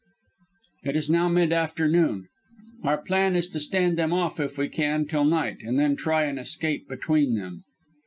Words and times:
"It 0.83 0.95
is 0.95 1.11
now 1.11 1.27
mid 1.29 1.53
afternoon. 1.53 2.25
Our 2.83 2.97
plan 2.97 3.35
is 3.35 3.47
to 3.49 3.59
stand 3.59 3.99
them 3.99 4.11
off 4.11 4.39
if 4.39 4.57
we 4.57 4.67
can 4.67 5.05
till 5.05 5.25
night 5.25 5.57
and 5.61 5.77
then 5.77 5.91
to 5.95 6.01
try 6.01 6.23
an 6.23 6.39
escape 6.39 6.89
between 6.89 7.35
them. 7.35 7.63